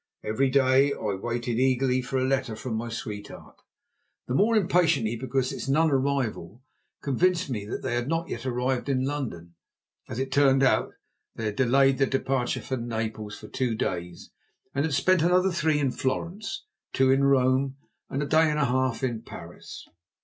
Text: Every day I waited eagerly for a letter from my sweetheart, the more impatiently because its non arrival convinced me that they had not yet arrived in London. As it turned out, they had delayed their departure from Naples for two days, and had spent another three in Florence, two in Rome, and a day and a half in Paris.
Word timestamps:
Every 0.23 0.49
day 0.49 0.91
I 0.93 1.13
waited 1.13 1.59
eagerly 1.59 2.01
for 2.01 2.17
a 2.17 2.25
letter 2.27 2.55
from 2.55 2.73
my 2.73 2.89
sweetheart, 2.89 3.61
the 4.25 4.33
more 4.33 4.55
impatiently 4.55 5.15
because 5.15 5.51
its 5.53 5.69
non 5.69 5.91
arrival 5.91 6.63
convinced 7.03 7.51
me 7.51 7.65
that 7.67 7.83
they 7.83 7.93
had 7.93 8.07
not 8.07 8.27
yet 8.27 8.43
arrived 8.43 8.89
in 8.89 9.05
London. 9.05 9.53
As 10.09 10.17
it 10.17 10.31
turned 10.31 10.63
out, 10.63 10.89
they 11.35 11.45
had 11.45 11.55
delayed 11.55 11.99
their 11.99 12.07
departure 12.09 12.61
from 12.63 12.87
Naples 12.87 13.37
for 13.37 13.47
two 13.47 13.75
days, 13.75 14.31
and 14.73 14.85
had 14.85 14.93
spent 14.95 15.21
another 15.21 15.51
three 15.51 15.77
in 15.79 15.91
Florence, 15.91 16.65
two 16.93 17.11
in 17.11 17.23
Rome, 17.23 17.75
and 18.09 18.23
a 18.23 18.25
day 18.25 18.49
and 18.49 18.57
a 18.57 18.65
half 18.65 19.03
in 19.03 19.21
Paris. 19.21 19.87